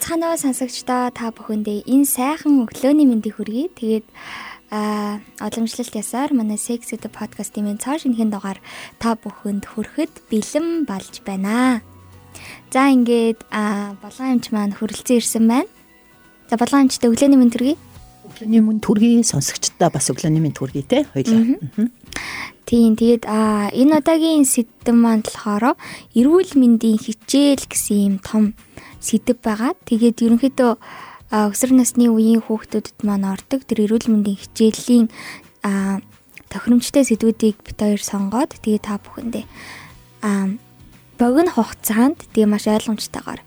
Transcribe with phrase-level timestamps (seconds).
[0.00, 3.68] Уу сонсогчдоо та бүхэндээ энэ сайхан өглөөний мэндийг хүргэе.
[3.76, 4.06] Тэгээд
[4.72, 8.58] а оламжлалт ясаар манай Sex Ed podcast-ийн цааш шинэхэн дугаар
[8.96, 11.84] та бүхэнд хүрэхэд бэлэн болж байна.
[12.72, 13.44] За ингээд
[14.00, 15.68] болон амч маань хүрэлцэн ирсэн байна.
[16.48, 17.76] За болон амчтай өглөөний мэнд хүргэе.
[18.24, 21.60] Өглөөний мэнд хүргэе сонсогчдоо бас өглөөний мэнд хүргэе те хоёлаа.
[22.64, 25.74] Тийм тэгээд а энэ удаагийн сэдв маань болохоор
[26.14, 28.54] эрүүл мэндийн хичээл гэсэн юм том
[29.00, 29.72] сэдв байгаа.
[29.88, 30.72] Тэгээд ерөнхийдөө
[31.30, 35.06] өсвөр насны үеийн хүүхдүүдэд маань ордог тэр эрүүл мэндийн хичээлийн
[36.50, 39.44] тохиромжтой сэдвүүдийг бит хоёр сонгоод тэгээд та бүхэндээ
[41.20, 43.40] богино хугацаанд тэгээ маш ойлгомжтойгоор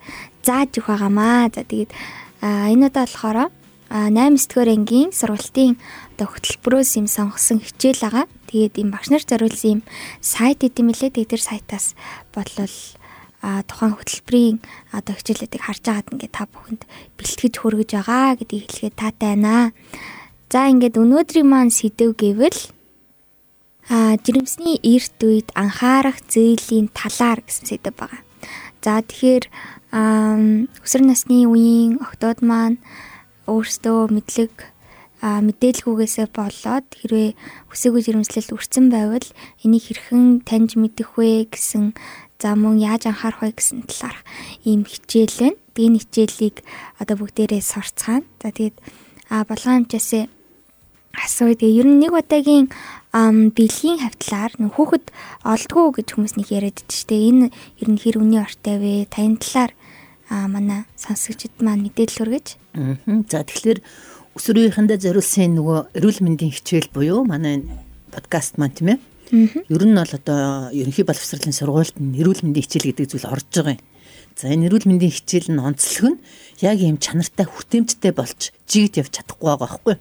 [0.46, 1.50] зааж өгөх байгаамаа.
[1.52, 1.92] За тэгээд
[2.40, 3.50] энэ удаа болохоор
[3.94, 4.14] 8
[4.50, 5.78] дэх ангийн сургалтын
[6.16, 8.26] одоо хөтөлбөрөөс юм сонгосон хичээл байгаа.
[8.50, 9.82] Тэгээд ийм багш нар зориулсан юм
[10.22, 11.14] сайт идэм мэлээ.
[11.14, 11.98] Тэгээд тэр сайтаас
[12.34, 12.74] бодлол
[13.44, 14.58] тухайн хөтөлбөрийн
[14.96, 16.82] одоо хичээлүүдийг харж агаад ингээд та бүхэнд
[17.20, 19.76] бэлтгэж хүргэж байгаа гэдгийг хэлэхэд таатай байна.
[20.48, 22.60] За ингээд өнөөдрийн маань сэдв гэвэл
[23.92, 28.24] а жирэмсний эрт үед анхаарах зээлийн талаар гэсэн сэдв байгаа.
[28.80, 29.46] За тэгэхээр
[29.94, 32.80] өсвөр насны үеийн охтууд маань
[33.46, 34.54] өөрсдөө мэдлэг
[35.24, 37.30] мэдээлгүйгээсээ болоод хэрвээ
[37.72, 39.28] хүсээгүй жирэмслэлд өрцөн байвал
[39.64, 41.96] энийг хэрхэн таньж мэдэх вэ гэсэн
[42.40, 44.22] За мөн яаж анхаарах вэ гэсэн талаарх
[44.64, 45.60] ийм хичээл байна.
[45.74, 46.62] Би энэ хичээлийг
[47.00, 48.28] одоо бүгдээрээ сурцгаана.
[48.42, 48.78] За тэгээд
[49.30, 50.28] а болгоом амчаасаа
[51.14, 51.56] асууя.
[51.56, 52.68] Тэгээ ер нь нэг удаагийн
[53.14, 55.06] бэлгийн хавтлаар нөх хүүхэд
[55.46, 57.16] олдгоо гэж хүмүүс нэг яриад дээ штэ.
[57.16, 57.48] Энэ
[57.82, 58.94] ер нь хэр үний ортой вэ?
[59.08, 59.72] Таны талаар
[60.30, 62.48] манай сонсогчд маань мэдээлэл хүргэж.
[63.30, 63.80] За тэгэхээр
[64.34, 67.62] өсвөрийнхөндөө зориулсан нөгөө эрүүл мэндийн хичээл буюу манай
[68.10, 72.94] подкаст маань тийм ээ Ер нь бол одоо ерөнхий боловсролын сургуульд нь эрүүл мэндийн хичээл
[72.94, 73.82] гэдэг зүйл орж байгаа юм.
[74.38, 76.22] За энэ эрүүл мэндийн хичээл нь онцлог нь
[76.62, 79.96] яг ийм чанартай хүртээмжтэй болж жигд явж чадахгүй байгаа байхгүй.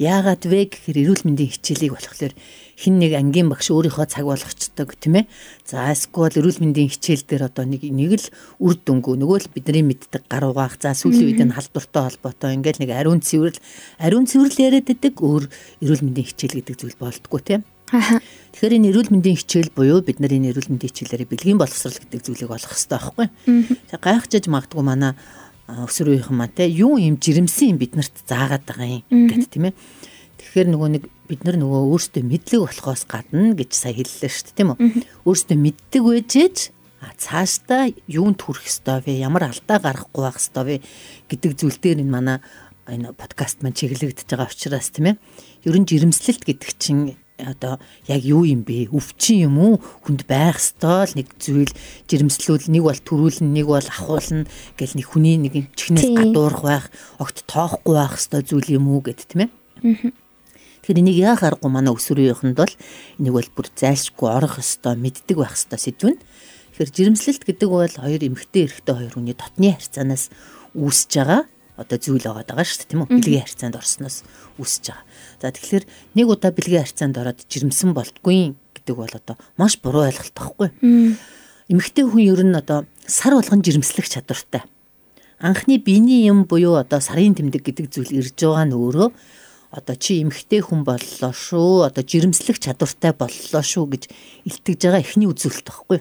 [0.00, 2.32] Яагаад вэ гэхээр эрүүл мэндийн хичээлийг болохоор
[2.80, 5.28] хин нэг ангийн багш өөрийнхөө цаг болгочдөг тийм ээ.
[5.68, 9.84] За эсвэл эрүүл мэндийн хичээл дээр одоо нэг нэг л үр дүнгөө нөгөө л бидний
[9.84, 13.60] мэддэг гар угаах за сүүлийн үед нь халдвартай холбоотой ингээл нэг ариун цэвэрл
[14.00, 15.44] ариун цэвэрл яриад байдаг өөр
[15.84, 17.64] эрүүл мэндийн хичээл гэдэг зүйл болдгоо тийм.
[18.52, 22.20] Тэгэхээр энэ эрүүл мэндийн хичээл буюу бид нар энэ эрүүл мэндийн хичээлээр бэлгийн боловсрал гэдэг
[22.20, 23.26] зүйлийг олох хэрэгтэй байхгүй.
[23.88, 25.12] За гайхаж магадгүй манай
[25.68, 29.72] өсвөр үеийнхэн маань те юу юм жирэмсэн юм бид нарт заагаад байгаа юм гэт тийм
[29.72, 29.74] ээ.
[30.36, 34.58] Тэгэхээр нөгөө нэг бид нар нөгөө өөрсдөө мэдлэг болохоос гадна гэж сая хэллээ шүү дээ
[34.58, 34.78] тийм үү.
[35.24, 36.56] Өөрсдөө мэддэг байжээж
[37.02, 39.22] а цаашдаа юунд хүрэх ёстой вэ?
[39.22, 40.76] Ямар алдаа гарахгүй байх ёстой вэ
[41.30, 42.38] гэдэг зүйл дээр энэ манай
[42.90, 45.16] энэ подкаст маань чиглэгдэж байгаа учраас тийм ээ.
[45.66, 48.88] Ер нь жирэмслэлт гэдэг чинь одоо яг юу юм бэ?
[48.94, 49.74] Өвчин юм уу?
[50.06, 51.70] Хүнд байх ёстой л нэг зүйл
[52.08, 54.46] жирэмслүүл нэг бол төрүүлнэ, нэг бол ахуулна
[54.78, 56.86] гэл нэг хүний нэг чихнээс гадуурх байх,
[57.18, 59.50] огт тоохгүй байх ёстой зүйл юм уу гэд тийм ээ.
[60.82, 62.74] Тэгэхээр энийг яах аргагүй манай өсвөрийнхөнд бол
[63.22, 66.18] энийг бол бүр зайлшгүй орох ёстой, мэддэг байх ёстой сэдвэн.
[66.74, 70.34] Тэгэхээр жирэмслэлт гэдэг бол хоёр эмэгтэй эрэгтэй хоёр хүний дотны харьцаанаас
[70.74, 71.42] үүсэж байгаа
[71.76, 73.10] одоо зүйл байгаа даа шүү дээ тийм үү?
[73.16, 74.16] Бэлгийн харьцаанд орсноос
[74.60, 75.04] үүсэж байгаа.
[75.40, 75.84] За тэгэхээр
[76.16, 80.68] нэг удаа бэлгийн харьцаанд ороод жирэмсэн болтгүй гэдэг бол одоо маш буруу ойлголт байхгүй.
[81.72, 84.62] Эмэгтэй хүн ер нь одоо сар болгон жирэмслэх чадвартай.
[85.40, 89.08] Анхны биений юм буюу одоо сарын тэмдэг гэдэг зүйл ирж байгаа нь өөрөө
[89.72, 94.02] одоо чи эмэгтэй хүн боллоо шүү одоо жирэмслэх чадвартай боллоо шүү гэж
[94.44, 95.98] илтгэж байгаа эхний үзүүлэлт байхгүй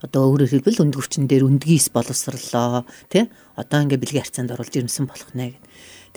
[0.00, 5.30] одоо өөрөөр хэлбэл өндгөвчин дээр өндгийс боловсрлоо тий одоо ингээ бэлгийн харьцаанд оруулж ирэмсэн болох
[5.36, 5.64] нэ гэд.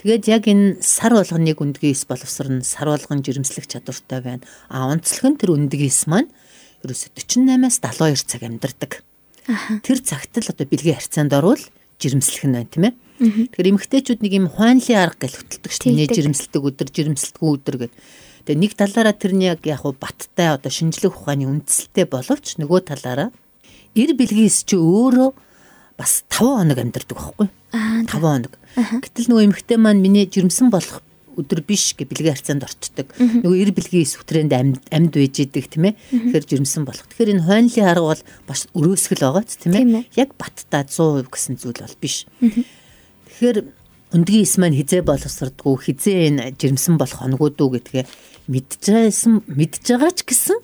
[0.00, 4.44] Тэгээд яг энэ сар болгоныг өндгийс боловсрно сар болгон жирэмслэх чадвартай байна.
[4.72, 6.32] А онцлог нь тэр өндгийс маань
[6.82, 8.92] ерөөсө 48-аас 72 цаг амьдардаг.
[9.84, 11.60] Тэр цагт л одоо бэлгийн харьцаанд орвол
[12.00, 12.94] жирэмслэх нь байна тийм ээ.
[13.54, 16.10] Тэгэхээр эмэгтэйчүүд нэг юм хуанлын арга гэл хөтэлдэг шүү дээ.
[16.10, 18.00] Жирэмсэлдэг өдөр, жирэмсэлтгүй өдөр гэдэг.
[18.44, 23.30] Тэгээ нэг талаараа тэрний яг яг баттай одоо шинжлэх ухааны үндсэлтэй боловч нөгөө талаараа
[23.94, 25.30] эр бэлгээс чи өөрөө
[25.98, 27.48] бас 5 хоног амьдардаг байхгүй.
[27.72, 28.52] 5 хоног.
[28.74, 31.02] Гэтэл нөгөө эмэгтэй маань миний жирэмсэн болох
[31.34, 33.10] өдөр биш гэ бэлгийн харьцаанд орчдөг.
[33.18, 35.94] Нөгөө эр бэлгийн сүтрэнд амьд амьд байж идэг тийм ээ.
[36.10, 37.06] Тэгэхээр жирэмсэн болох.
[37.10, 40.06] Тэгэхээр энэ хойнлын арга бол бас өрөөсгөл байгаа ч тийм ээ.
[40.14, 42.26] Яг баттай 100% гэсэн зүйл бол биш.
[42.38, 43.56] Тэгэхээр
[44.14, 48.06] өндгийн ис маань хизээ боловсрдгүү хизээ энэ жирэмсэн болох хоногуд уу гэдгээ
[48.48, 50.58] мэдчихсэн мэдж байгаа ч гэсэн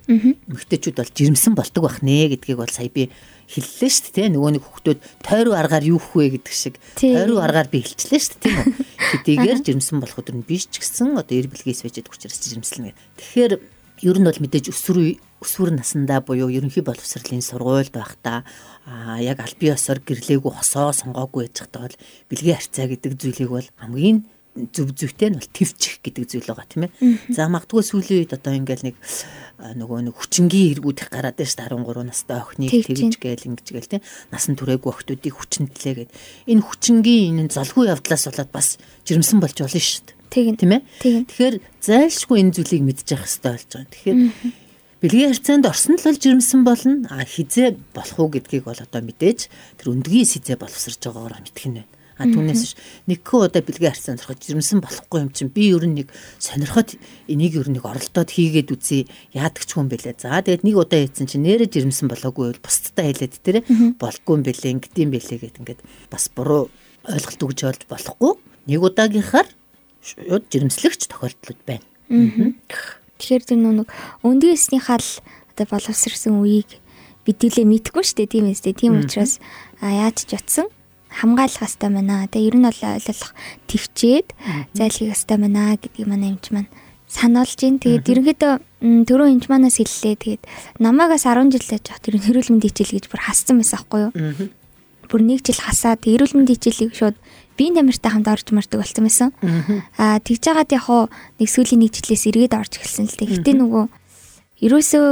[0.49, 3.09] эмэгтэйчүүд бол жирэмсэн бол ตก бах нэ гэдгийг бол сая би
[3.51, 6.79] хэллээ шүү дээ нөгөө нэг хүүхдүүд тойруу аргаар юу хөх вэ гэдэг шиг.
[6.95, 8.75] Тойруу аргаар би хэлчлээ шүү дээ тийм үү?
[9.11, 12.95] Хэдийгээр жирэмсэн болох өдөр нь биш ч гэсэн одоо эр бэлгээс байж ядг учраас жирэмслэнэ
[13.19, 13.53] тэгэхээр
[14.07, 18.45] ер нь бол мэдээж өсвөр өсвөр насндаа буюу ерөнхий боловсролын сургуульд байхдаа
[19.21, 21.97] яг аль бие осоор гэрлээгүй хосоо сонгоогүй байж байхдаа бол
[22.29, 26.91] бэлгийн харьцаа гэдэг зүйлийг бол хамгийн зөв зөвтэй нь бол твчих гэдэг зүйл байгаа тийм
[26.91, 26.93] ээ.
[27.31, 28.97] За магадгүй сүүлийн үед одоо ингээл нэг
[29.79, 34.03] нөгөө нэг хүчингийн эргүүд их гараад байж 13 настай охиныг тэгж гээл ингэж гээл тийм
[34.35, 36.11] насан туршаагүй охтуудыг хүчнэлээ гэд
[36.51, 38.69] энэ хүчингийн энэ залгүй явдлаас болоод бас
[39.07, 40.19] жирэмсэн болж болно шүү дээ.
[40.31, 40.83] Тийм тийм ээ.
[40.99, 43.91] Тэгэхээр зайлшгүй энэ зүйлийг мэдчих хэрэгтэй болж байгаа.
[43.95, 44.19] Тэгэхээр
[45.01, 46.95] бэлгийн харьцаанд орсон л бол жирэмсэн болно.
[47.11, 49.41] А хизээ болох уу гэдгийг бол одоо мэдээж
[49.79, 52.00] тэр өндгийн сизээ боловсрж байгаагаар мэдэх нь байна.
[52.21, 52.77] А түүнээс
[53.09, 57.01] нэгхэн удаа бэлгийн харьцаанд ороход жирэмсэн болохгүй юм чинь би ер нь нэг сонирхоод
[57.33, 59.09] энийг ер нь нэг оролдоод хийгээд үзье.
[59.33, 60.21] Яадаг ч хүн бэлээ.
[60.21, 63.57] За тэгээд нэг удаа хийсэн чинь нэрэ жирэмсэн болоогүй бол бусдтай хэлээд тэр
[63.97, 65.81] болгүй юм бэлээ ингэдэм бэлээ гэд ингээд
[66.13, 66.69] бас буруу
[67.09, 68.33] ойлголт өгж олж болохгүй.
[68.69, 69.49] Нэг удаагийнхаар
[70.05, 71.85] шууд жирэмслэгч тохиолдлууд байна.
[73.17, 73.89] Тэгэхээр тэр нэг
[74.21, 75.09] өндгөөсний хал
[75.57, 76.81] одоо боловсрсан үеийг
[77.25, 78.77] бидүүлээ мэдхгүй шүү дээ тийм ээ.
[78.77, 79.41] Тийм учраас
[79.81, 80.73] яаж ч ятсан
[81.11, 82.31] хамгаалах хэвээр байна.
[82.31, 83.33] Тэгээ ер нь бол ойлгох
[83.67, 84.29] төвчээд
[84.79, 86.71] зайлхийх хэвээр байна гэдгийг манай эмч маань
[87.11, 87.83] сануулж гин.
[87.83, 88.53] Тэгээд ерөнхийдөө
[89.11, 90.15] түрүү эмч манаас хэллээ.
[90.23, 90.43] Тэгээд
[90.79, 94.01] намаагаас 10 жил байж хат ер нь эрүүл мэндийн хичээл гэж бүр хассан байсан аахгүй
[94.07, 94.13] юу?
[95.11, 97.19] Бүр нэг жил хасаад эрүүл мэндийн хичээлийг шууд
[97.59, 99.29] биеийн тамиртай хамт орж мардаг болсон байсан.
[99.99, 101.11] Аа тэгж жагаад яг хуу
[101.43, 103.43] нэг сүүлийн нэг жилээс эргээд орж эхэлсэн л дээ.
[103.43, 103.85] Гэтэ нөгөө
[104.65, 105.07] ерөөсөө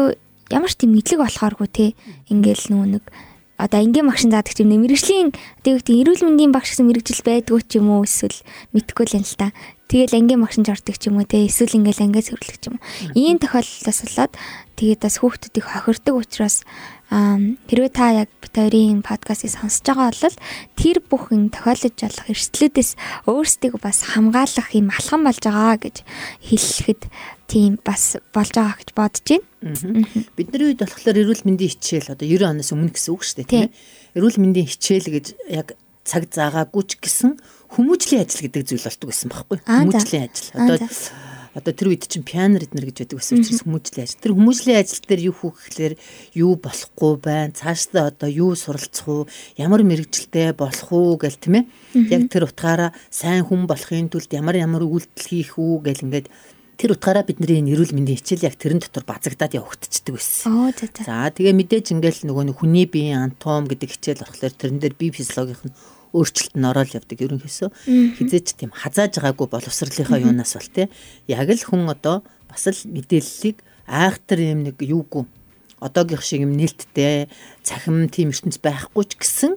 [0.54, 1.86] ямар ч тийм мэдлэг болохооргүй те.
[2.30, 3.04] Ингээл нөгөө нэг
[3.58, 5.34] одоо ингийн багшин заадаг ч юм нэ мэрэгжлийн
[5.66, 8.38] тэгвэл эрүүл мэндийн багш гэсэн мэрэгжил байдгүй ч юм уу эсвэл
[8.70, 9.50] мэдхгүй л юм л та.
[9.90, 12.84] Тэгэл ангийн багшин жордог ч юм уу те эсвэл ингээл ангиас хөрлөх ч юм уу.
[13.18, 14.32] Ийм тохиолдолд болоод
[14.78, 16.62] тэгээд бас хүүхдүүдийг хохирдог учраас
[17.08, 20.36] хэрвээ та яг бит хоёрын подкастыг сонсож байгаа бол
[20.76, 22.90] тэр бүхэн тохиолдож болох эрсдлүүдээс
[23.24, 25.96] өөрсдийг бас хамгаалах юм алхам болж байгаа гэж
[26.44, 27.02] хэлэхэд
[27.48, 30.04] тийм бас болж байгаа гэж бодож байна.
[30.36, 33.64] Бидний үед болохоор эрүүл мэндийн хичээл одоо 90 оноос өмнө гэсэн үг шүү дээ тийм
[33.64, 33.76] ээ.
[34.20, 35.68] Эрүүл мэндийн хичээл гэж яг
[36.04, 37.40] цаг заагаагүй ч гэсэн
[37.72, 39.58] хүмүүжлийн ажил гэдэг зүйл болдог байсан байхгүй.
[39.64, 40.48] Хүмүүжлийн ажил.
[40.56, 40.76] Одоо
[41.58, 44.22] одоо тэр үед чинь пианер эднэр гэж байдаг байсан учраас хүмүүжлийн ажил.
[44.22, 45.94] Тэр хүмүүжлийн ажил дээр юу хөх гэхлээр
[46.38, 47.58] юу болохгүй байна.
[47.58, 49.28] Цаашдаа одоо юу суралцах уу,
[49.58, 51.64] ямар мэрэгжилтэй болох уу гэл тийм ээ.
[52.14, 56.30] Яг тэр утгаараа сайн хүн болохын тулд ямар ямар үйлдэл хийх үү гэл ингээд
[56.78, 60.70] тэр утгаараа бидний энэ эрүүл мэндийн хичээл яг тэрэн дотор базагдаад явагдчихдаг байсан.
[61.02, 65.66] За тэгээ мэдээж ингээл нөгөө хүний биеийн анатом гэдэг хичээл орохлоор тэрэн дээр бие физиологийнх
[65.66, 65.74] нь
[66.14, 67.68] өөрчлөлт нь ороод явдаг ерөнхийсөө.
[68.16, 70.86] Хизээч тийм хазааж байгаагүй боловсролынхаа юунаас бол те
[71.26, 75.26] яг л хүн одоо бас л мэдээллийг айхтар юм нэг юугүй
[75.80, 77.28] одоогийнх шиг юм нээлттэй
[77.62, 79.52] цахим тийм ертөнц байхгүй ч гэсэн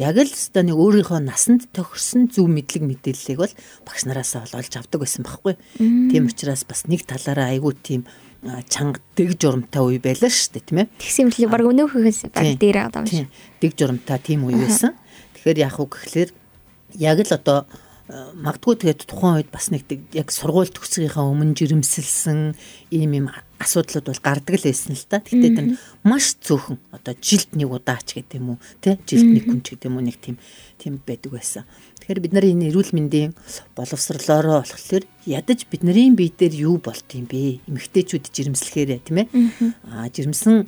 [0.00, 3.54] яг л өстой нэг өөрийнхөө насанд тохирсон зөв мэдлэг мэдээллийг бол
[3.84, 5.60] багш нараас олж авдаг байсан байхгүй.
[5.76, 8.08] Тийм учраас бас нэг талаараа айгүй тийм
[8.72, 10.88] чанга дэг журамтай үе байлаа шүү дээ тийм ээ.
[10.96, 13.28] Тэгсэн мэтлээ баг өнөөхөөс баг дээр байгаа юм шиг.
[13.60, 14.96] Дэг журамтай тийм үе байсан.
[15.36, 16.30] Тэгэхээр яах вэ гэхлээр
[16.96, 17.68] яг л одоо
[18.10, 22.58] магадгүй тэгээд тухайн үед бас нэг яг сургууль төгсгийнхаа өмнө жирэмсэлсэн
[22.90, 23.26] ийм юм
[23.60, 25.22] асуудлууд бол гардаг л байсан л та.
[25.22, 25.66] Тэгтээ тэр
[26.02, 29.86] маш цөөхөн одоо жилд нэг удаач гэдэг юм уу тий жилд нэг хүн ч гэдэг
[29.86, 30.36] юм уу нэг тийм
[30.80, 31.62] тийм байдаг байсан.
[32.02, 33.32] Тэгэхээр бид нарын энэ эрүүл мэндийн
[33.76, 37.62] боловсрлоороо болохоор ядаж бидний бие дээр юу болт юм бэ?
[37.68, 39.28] Эмэгтэйчүүд жирэмслэхээрээ тийм ээ.
[39.86, 40.66] Аа жирэмсэн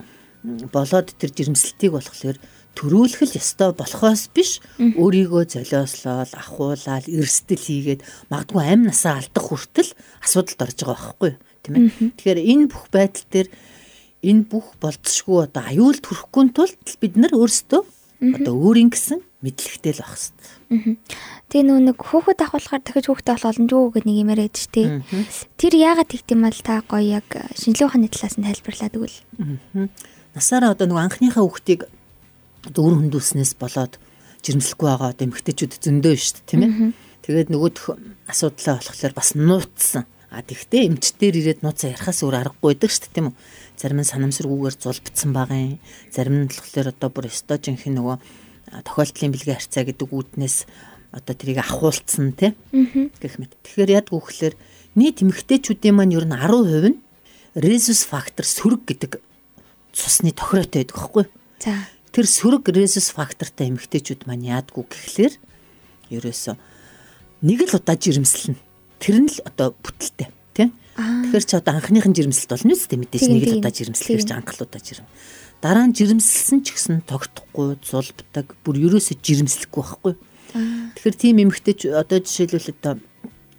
[0.71, 2.37] болоод тэр жирэмсэлтийг болохоор
[2.79, 8.01] төрүүлэх л ёстой болохоос биш өөрийгөө золиослол ахуулаад эрсдэл хийгээд
[8.33, 9.91] магадгүй амь насаа алдах хүртэл
[10.25, 11.41] асуудалд орж байгаа байхгүй юу?
[11.63, 11.89] Тийм ээ
[12.19, 13.49] тэгэхээр энэ бүх байдал дээр
[14.23, 17.83] энэ бүх болцсошгүй одоо аюул төрөхгүй тулд бид нар өөрсдөө
[18.23, 20.95] одоо өөрийн гэсэн мэдлэгтэй л байх хэрэгтэй.
[21.51, 24.87] Тэгээ нөө нэг хүүхэд ахуулахаар дахиж хүүхдээ болох боломжгүй гэдэг нэг юм яриад ч тий.
[25.59, 27.27] Тэр яагаад тэгдэм бол та гоё яг
[27.59, 29.19] шинжилгээ ухааны талаас нь тайлбарлаад өгвөл.
[30.39, 31.91] Насаараа одоо нэг анхныхаа хүүхдийг
[32.69, 33.99] одоо үр хөндүүлснээс болоод
[34.43, 36.73] жирэмслэхгүй байгаа одоо эмгтээчүүд зөндөө шүү дээ тийм ээ.
[37.23, 37.95] Тэгээд нөгөөх
[38.27, 40.05] асуудлаа болохоор бас нууцсан.
[40.33, 43.37] А тэгвэл эмчтэр ирээд нууцаа ярахаас өөр аргагүй байдаг шүү дээ тийм үү.
[43.79, 45.79] Зарим нь санамсаргүйгээр зулбцсан байгаа юм.
[46.11, 48.17] Зарим нь болохоор одоо бүр стожинх нөгөө
[48.81, 50.57] тохиолдлын бэлгийн харьцаа гэдэг үүднээс
[51.13, 52.57] одоо тэрийг ахуулцсан тийм
[53.21, 53.53] гэх мэт.
[53.61, 54.57] Тэгэхээр яг үхлээр
[54.97, 56.99] нийт эмэгтэйчүүдийн маань ер нь 10% нь
[57.55, 59.21] резус фактор сөрөг гэдэг
[59.93, 61.25] цусны тохиротой байдаг байхгүй.
[61.61, 61.77] За.
[62.13, 65.35] Тэр сөрөг резус фактортай эмэгтэйчүүд маань яадгүй гэхлээр
[66.13, 66.57] ерөөсөө
[67.49, 68.61] нэг л удаа жирэмслэнэ.
[69.01, 70.77] Тэр нь л одоо бүтэлтэй тийм.
[70.93, 75.09] Тэгэхээр чи одоо анхныхын жирэмслэлт болно үстэй мэдээж нэг л удаа жирэмслэх гэж анхлуудаа жирэм.
[75.65, 80.15] Дараа нь жирэмсэлсэн ч гэсэн тогтохгүй зулбдаг бүр ерөөсөө жирэмслэхгүй байхгүй.
[81.01, 83.01] Тэгэхээр тийм эмэгтэй одоо жишээлбэл одоо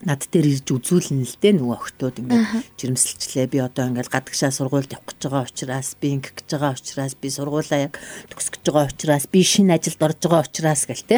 [0.04, 2.46] над дээр ирж үзүүлнэ л дээ нөгөө охтууд ингээд
[2.76, 7.14] жирэмсэлчлээ би одоо ингээд гадагшаа сургуульд явах гэж байгаа учраас би ингээд гэж байгаа учраас
[7.16, 7.94] би сургуулаа яг
[8.28, 11.18] төгсөх гэж байгаа учраас би шинэ ажилд орж байгаа учраас гэл те.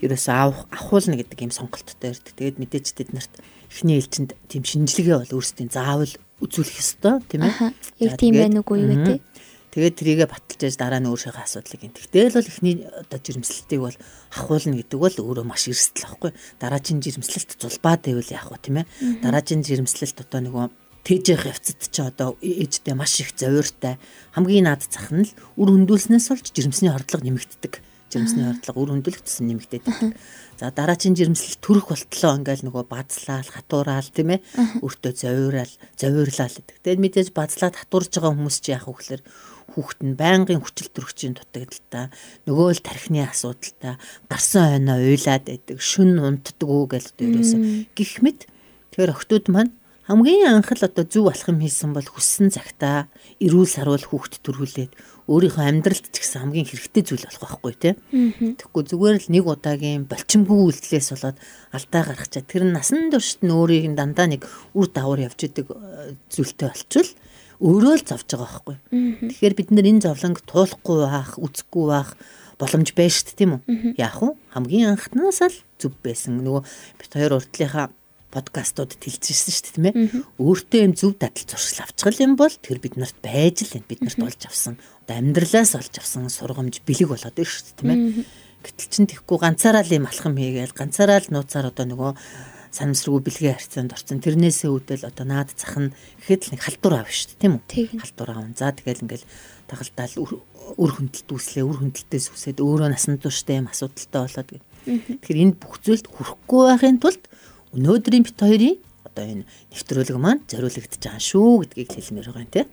[0.00, 2.32] Ерөөсөө авах авахулна гэдэг юм сонголттой ирдэг.
[2.36, 3.32] Тэгээд мэдээж тэд нарт
[3.72, 6.12] эхний ээлжинд тийм шинжилгээ бол өөрсдийн заавал
[6.42, 7.72] үзүүлэх ёстой тийм ээ.
[8.02, 9.14] Яг тийм байх үгүй юу те.
[9.72, 11.96] Тэгээд трийгээ баталж яаж дараа нь өөрийнхөө асуудлыг ин.
[11.96, 13.96] Тэгтэл бол эхний одоо жирэмслэлтийг бол
[14.36, 16.30] ахуулна гэдэг бол өөрөө маш эрсдэл байхгүй.
[16.60, 18.86] Дараагийн жирэмслэлт зулбаад байвал яах вэ тийм ээ.
[19.24, 20.66] Дараагийн жирэмслэлт одоо нөгөө
[21.08, 23.96] тэжээх явцад чи одоо ээжтэй маш их зовиортай
[24.36, 27.80] хамгийн наад зах нь л үр хөндөөлснөөс олж жирэмсний хордлого нэмэгддэг.
[28.12, 30.12] Жирэмсний хордлого үр хөндөөлөгдсөн нэмэгдээд байдаг.
[30.60, 34.44] За дараагийн жирэмслэл төрөх болтлоо ингээл нөгөө базлаал, хатуураал тийм ээ.
[34.84, 36.76] Өөртөө зовиурал, зовирлал гэдэг.
[36.86, 39.22] Тэгээд мэдээж базлаад хатуурж байгаа хүмүүс чи яах вэ гэхээр
[39.70, 42.10] хүүхэд нь байнгын хүчил төрөгчийн дутагдaltaа
[42.50, 43.94] нөгөө л тархины асуудалтай
[44.26, 47.52] гарсан хойноо уйлаад байдаг шүн унтдаг уу гэж дээрээс
[47.94, 48.50] гих мэд
[48.90, 53.06] тэгэхээр охтууд маань хамгийн анх л одоо зүв болох юм хийсэн бол хүссэн цагтаа
[53.38, 54.92] эрүүл сарвал хүүхэд төрүүлээд
[55.30, 57.94] өөрийнхөө амьдралд ч гэсэн хамгийн хэрэгтэй зүйл болох байхгүй тий.
[58.58, 61.38] Тэгэхгүй зүгээр л нэг удаагийн болчимгүй үйлдэлээс болоод
[61.70, 64.42] алдаа гаргачаа тэр нь насан туршид нь өөрийг дандаа нэг
[64.74, 67.10] үр дагавар явж идэг э, зүйлтэй болчихвол
[67.62, 68.76] өөрөө л зовж байгаа байхгүй.
[69.30, 72.10] Тэгэхээр бид нэр энэ зовлонг туулахгүй байх, үзэхгүй байх
[72.58, 73.62] боломж байна шүү дээ тийм үү?
[74.02, 74.34] Яах вэ?
[74.50, 76.42] Хамгийн анхнаас л зүв байсан.
[76.42, 76.62] Нөгөө
[76.98, 77.94] бид хоёр урдлынхаа
[78.32, 79.94] подкастууд тэлжсэн шүү дээ тийм ээ.
[80.42, 84.00] Өөртөө юм зөв дадал зуршил авчгал юм бол тэр бид нарт байж л энэ бид
[84.02, 84.80] нарт болж авсан.
[85.04, 88.00] Одоо амьдралаас олж авсан сургамж бэлэг болоод байна шүү дээ тийм ээ.
[88.62, 92.10] Гэтэл чин тэгэхгүй ганцаараа л юм алхам хийгээл ганцаараа л нууцаар одоо нөгөө
[92.72, 94.24] санамсргүй бэлгийн харьцаанд орсон.
[94.24, 95.92] Тэрнээсээ үүдэл одоо наад зах нь
[96.24, 98.00] гэхэд л нэг халдвар аав шүү дээ, тийм үү?
[98.00, 98.48] Халдвар аав.
[98.56, 99.28] За тэгэл ингээл
[99.68, 100.14] тагалдаал
[100.80, 104.64] үр хөндлөлт үүслээ, үр хөндлөлтөөс үсээд өөрөө насан турштай юм асуудалтай болоод гэх.
[105.20, 107.22] Тэгэхээр энд бүх зүйлд хүрэхгүй байхын тулд
[107.76, 112.68] өнөөдрийн бит хоёрын одоо энэ нэвтрүүлэг маань зориулагдаж байгаа шүү гэдгийг хэлмээр байгаа юм тийм.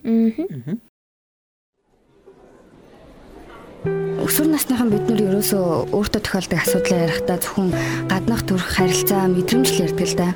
[3.80, 7.68] Өсвөр насныхан бид нар ерөөсөө өөртөө тохиолдог асуудлаа ярихдаа зөвхөн
[8.12, 10.28] гаднах төрх харилцаа мэдрэмж л ярьдаг л да.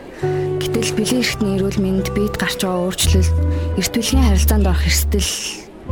[0.64, 3.36] Гэтэл бэлэн эрхтний эрүүл мэнд бид гарч байгаа өөрчлөлт
[3.76, 5.30] эрт бүлгийн харилцаанд орох эрсдэл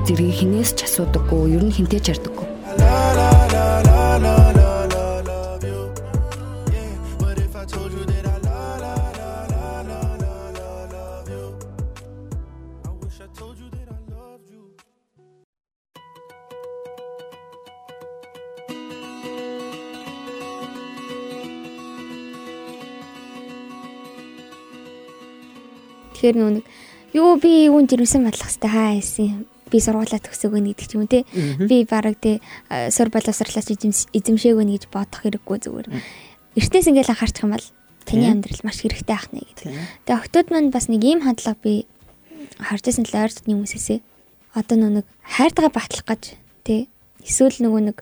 [0.09, 2.51] зэргийг хинээс ч асуудаггүй, ер нь хинтээ ч ярьдаггүй.
[26.22, 26.66] Тэгэхээр нэг
[27.18, 31.10] юу би юун жирэмсэн бодлох хэвээр хаа хийсэн би сургуулаа төгсөг өгнө гэдэг ч юм
[31.10, 31.26] те.
[31.66, 32.38] Би бараг те
[32.94, 35.88] сур боловсрлаас эзэмшээг өгнө гэж бодох хэрэггүй зүгээр.
[36.54, 37.66] Эртнээс ингээл анхаарчих юм бол
[38.06, 39.66] таны амьдрал маш хэрэгтэй ах нэ гэдэг.
[40.06, 41.90] Тэгээ октод манд бас нэг ийм хандлага би
[42.62, 43.98] харж байсан л ойр дотны хүмүүсээсээ
[44.54, 46.22] одоо нэг хайртайгаа батлах гэж
[46.62, 46.91] те
[47.26, 47.98] эсвэл нөгөө нэг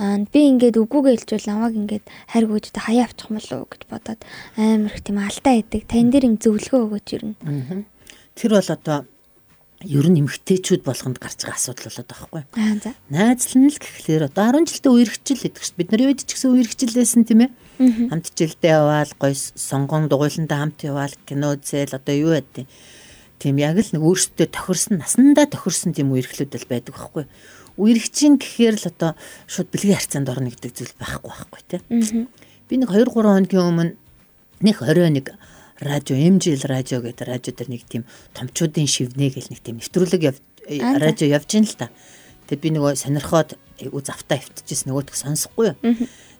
[0.00, 4.20] би ингээд үгүйгээ хэлжүүл намайг ингээд хайр гүйж та хаяа авчих юм болов гэж бодоод
[4.56, 5.84] амар их тийм алдаа идэг.
[5.84, 7.84] Тань дээр юм зөвлөгөө өгөөч юу юм.
[8.32, 9.04] Тэр бол одоо
[9.84, 12.92] ер нь эмгтээчүүд болгонд гарч байгаа асуудал болоод байгаа байхгүй.
[13.12, 16.92] Найзлан л гэхлээр одоо 10 жилдээ үерхчил гэдэг чинь бид нар үед ч гэсэн үерхчил
[16.96, 17.50] байсан тийм ээ.
[18.08, 22.68] Хамт жилдээ яваал гой сонгон дугуйлантаа хамт яваал кино зээл одоо юу байдیں۔
[23.40, 27.24] Тийм яг л нэг өөрсдөө тохирсон насандаа тохирсон тийм үерхлүүд л байдаг байхгүй
[27.80, 29.10] үерхчин гэхээр л одоо
[29.48, 32.28] шууд бэлгийн харьцаанд орно гэдэг зүйл байхгүй байхгүй тийм.
[32.68, 33.96] Би нэг 2 3 хоногийн өмнө
[34.60, 35.32] нэг 21
[35.80, 38.04] радио MJL радио гэдэг радио дээр нэг тийм
[38.36, 40.22] томчуудын шивнэ гэл нэг тийм нэвтрүүлэг
[41.00, 41.88] радио явж ин л та.
[42.52, 45.76] Тэгээ би нөгөө сонирхоод айгу завтаа хөвтчихсэн нөгөөдх сонсохгүй юу.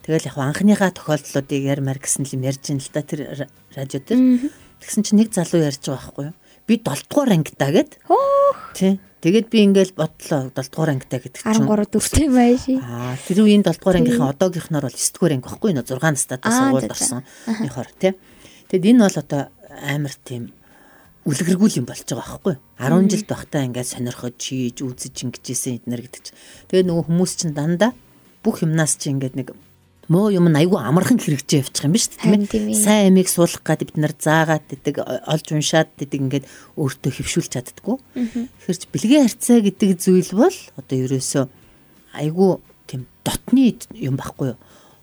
[0.04, 4.52] Тэгэл яг анхныхаа тохиолдлуудыг ярмаар гэсэн юм ярьж ин л та тэр радио дээр.
[4.84, 6.36] Тэгсэн чинь нэг залуу ярьж байгаа байхгүй юу.
[6.70, 7.98] Би 7 дугаар ангидаа гэд.
[8.78, 9.02] Тий.
[9.20, 12.78] Тэгээд би ингээл бодлоо 7 дугаар ангитай гэдэг чинь 13 4-тэй байши.
[12.78, 16.52] Аа тэр үеийн 7 дугаар ангийнхаа одоогийнхноор бол 9 дугаар анги байхгүй нөө 6 настайдаа
[16.54, 17.26] сургуульд орсон.
[17.58, 18.14] Нөхөр тий.
[18.70, 19.42] Тэгэд энэ бол одоо
[19.82, 20.54] амар тийм
[21.26, 26.22] үлгэргүүл юм болж байгаа байхгүй 10 жил байхдаа ингээд сонирхож чийж үзэж ингэжсэн эднэр гэдэг
[26.24, 26.38] чинь
[26.72, 27.92] тэгээ нөгөө хүмүүс чинь дандаа
[28.40, 29.52] бүх юмнаас чи ингээд нэг
[30.10, 32.82] муу юм айгүй амархан хэрэгжиж явчих юм ба шүү дээ тийм ээ.
[32.82, 37.96] Сайн амийг суулгах гад бид нар заагаад гэдэг олж уншаад гэдэг ингээд өөртөө хөвшүүлж чаддггүй.
[38.18, 41.44] Тэгэхээр ч бэлгийн харьцаа гэдэг зүйл бол одоо ерөөсөө
[42.18, 42.50] айгүй
[42.90, 44.58] тийм дотны юм байхгүй юу?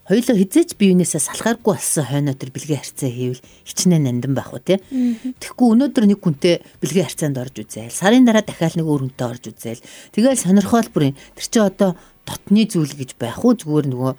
[0.08, 4.80] Хоёулаа хизээч биенээсээ салхааргүй болсон хойноо төр бэлгийн харьцаа хийвэл хичнээн нандин байх уу тий.
[4.88, 7.92] Тэгэхгүй өнөөдөр нэг хүнтэй бэлгийн харьцаанд орж үзээл.
[7.92, 9.84] Сарын дараа дахиад нэг өөр хүнтэй орж үзээл.
[10.16, 14.12] Тэгэл сонирхол бүрийн тэр чи одоо дотны зүйл гэж байх уу зүгээр нөгөө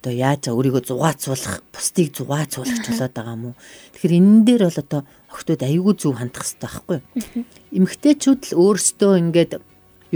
[0.00, 3.54] одоо яаж өөрийгөө зугаацуулах, бусдыг зугаацуулах болоод байгаа юм уу?
[3.92, 7.44] Тэгэхээр энэ дээр бол одоо охтууд аюулгүй зөв хандах хэрэгтэй байхгүй юу?
[7.76, 9.52] Эмэгтэйчүүд л өөрсдөө ингээд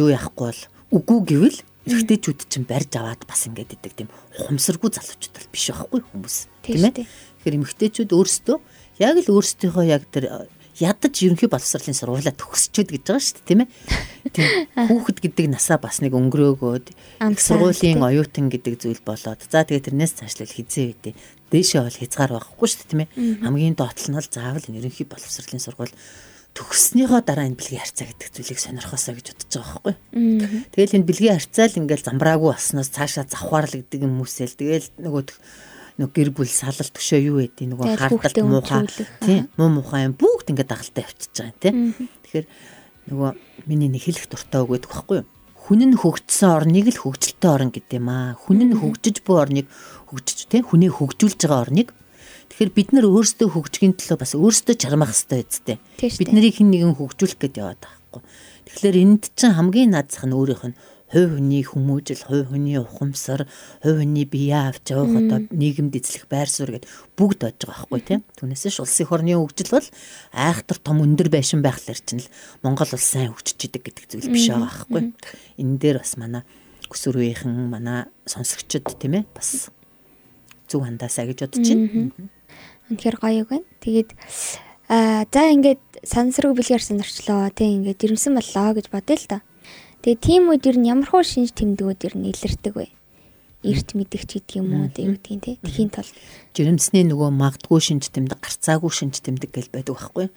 [0.00, 0.62] юу яахгүй бол
[0.96, 4.08] үгүй гэвэл эрэгтэйчүүд чинь барьж аваад бас ингээд идэг тийм
[4.40, 7.04] ухамсаргүй залуучууд бол биш байхгүй хүмүүс тийм ээ.
[7.44, 8.56] Тэгэхээр эмэгтэйчүүд өөрсдөө
[9.04, 10.48] яг л өөрсдийнхөө яг тэр
[10.80, 13.68] ядаж ерөнхий боловсролын сургуулаа төгсчөөд гэж байгаа шүү дээ тийм ээ.
[14.34, 14.48] Тийм
[14.90, 20.18] хүүхэд гэдэг насаа бас нэг өнгөрөөгөөд их сургуулийн оюутан гэдэг зүйл болоод за тэгээ тэрнээс
[20.18, 21.14] цаашлал хизээ үдээ
[21.54, 23.10] дээшээ бол хязгаар байхгүй шүү дээ тийм ээ.
[23.46, 25.94] Хамгийн доотлол нь бол заавал ерөнхий боловсролын сургууль
[26.54, 29.94] төгссөнийхөө дараа энэ бэлгийн харьцаа гэдэг зүйлийг сонирхосоо гэж бодож байгаа байхгүй.
[30.70, 34.88] Тэгэл энэ бэлгийн харьцаа л ингээл замбраагүй болсноос цаашаа завхаар л гэдэг юм хүмүүсэл тэгэл
[35.02, 35.22] нөгөө
[35.98, 38.82] нэг гэр бүл салал төшөө юу гэдэг нөгөө хардалт муухай
[39.22, 41.94] тийм муу муухай юм бүгд ингээд дагалтай явчихж байгаа тийм.
[42.26, 42.46] Тэгэхээр
[43.14, 43.30] нөгөө
[43.70, 45.28] миний нэг хэлэх дуртай үг гэдэг байхгүй юу?
[45.64, 48.34] Хүн нь хөгжсөн орныг л хөгжилтэй орн гэдэг юм аа.
[48.34, 49.66] Хүн нь хөгжиж буй орныг
[50.10, 51.88] хөгжиж тийм хүнээ хөгжүүлж байгаа орныг
[52.54, 55.78] Тэгэхээр бид нар өөрсдөө хөгжихийн төлөө бас өөрсдөө чармах хэрэгтэй үсттэй.
[55.98, 58.22] Бид нарыг хэн нэгэн хөгжүүлэх гээд яваад байгаа хгүй.
[58.70, 60.78] Тэгэхээр энд чинь хамгийн наадсах нь өөрийнх нь
[61.14, 63.46] хувь хүний хүмүүжил, хувь хүний ухамсар,
[63.78, 68.02] хувь хүний бие авч явах одоо нийгэмд эзлэх байр суурь гэд бүгд байж байгаа байхгүй
[68.02, 68.20] тийм.
[68.34, 69.88] Түүнээс ш улсын хорны хөгжил бол
[70.34, 72.28] айхтар том өндөр байшин байхлаар чинь л
[72.66, 75.02] Монгол улс сайн хөгжиж идэг гэдэг зүйл биш байгаа байхгүй.
[75.62, 76.42] Энэ дээр бас манай
[76.90, 79.70] өсвөрийнхэн манай сонсогчд тийм ээ бас
[80.66, 82.10] зүг хандаасаа гэж бодож байна.
[82.90, 83.68] Үнэхээр гоё үг байна.
[83.80, 84.10] Тэгээд
[84.90, 89.42] аа за ингээд сансраг бэлгээр сонирчлоо тийм ингээд ирэмсэн боллоо гэж бодъё л доо.
[90.04, 92.92] Тэгээ тийм үед ер нь ямар хөө шинж тэмдгүүд ер нь илэрдэг вэ?
[93.64, 95.56] Эрт мэдгч гэдэг юм уу тийм үгдгийн тий.
[95.64, 96.04] Тхийн тул
[96.52, 100.28] жирэмсний нөгөө магадгүй шинж тэмдэг, гарцаагүй шинж тэмдэг гэж байдаг байхгүй.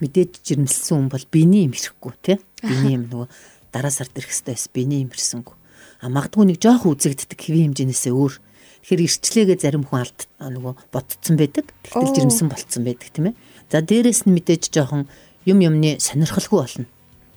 [0.00, 2.40] Мэдээж жирэмсэлсэн хүн бол биений юм ирэхгүй тий.
[2.64, 3.28] Биений юм нөгөө
[3.76, 5.56] дараа сард ирэх хэвээр биений юм ирсэнгүй.
[6.00, 8.34] А магадгүй нэг жоох үзэгддэг хэвийн хэмжээнээсээ өөр.
[8.40, 11.68] Тэгэхээр ирчлээгээ зарим хүн алд нөгөө ботцсон байдаг.
[11.84, 13.36] Тэгтэл жирэмсэн болцсон байдаг тийм ээ.
[13.68, 15.04] За дээрэс нь мэдээж жоохон
[15.44, 16.88] юм юмны сонирхолгүй болно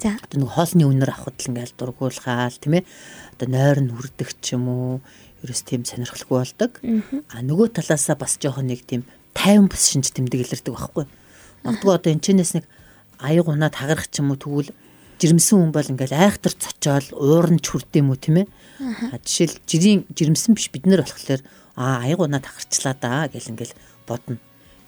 [0.04, 0.20] За.
[0.20, 2.88] Одоо нэг хоолны үнээр авахд л ингээл дургуулгаал тийм ээ.
[3.40, 4.94] Одоо нойр нь хүрдэг ч юм уу.
[5.48, 6.72] Ерөөс тийм сонирхолтой болдог.
[7.32, 11.08] А нөгөө талаасаа бас жоохон нэг тийм тайван бус шинж тэмдэг илэрдэг байхгүй.
[11.64, 12.66] Магадгүй одоо энэчнээс нэг
[13.24, 14.76] аяг унаад хагарах ч юм уу тэгвэл
[15.24, 18.48] жирэмсэн хүн бол ингээл айхтар цочоол уурн ч хүрдэм үү тийм ээ.
[19.08, 21.40] А жишээл жирийн жирэмсэн биш бид нар болохоор
[21.80, 23.72] аа аяг унаад хагарчлаа да гэл ингээл
[24.04, 24.36] бодно